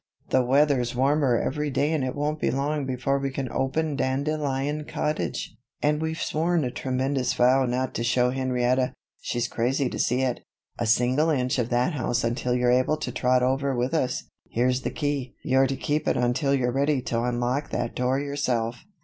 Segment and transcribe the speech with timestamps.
[0.31, 4.85] "The weather's warmer every day and it won't be long before we can open Dandelion
[4.85, 5.55] Cottage.
[5.79, 10.39] And we've sworn a tremendous vow not to show Henrietta she's crazy to see it
[10.79, 14.23] a single inch of that house until you're able to trot over with us.
[14.49, 15.35] Here's the key.
[15.43, 18.83] You're to keep it until you're ready to unlock that door yourself."